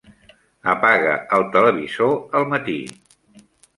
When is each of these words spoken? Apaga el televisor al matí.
Apaga 0.73 1.11
el 1.37 1.45
televisor 1.57 2.17
al 2.41 2.49
matí. 2.55 2.79